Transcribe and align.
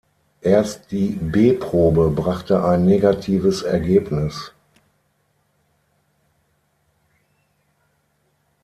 Erst 0.41 0.89
die 0.91 1.09
B-Probe 1.09 2.09
brachte 2.09 2.65
ein 2.65 2.85
negatives 2.85 3.61
Ergebnis. 3.61 4.51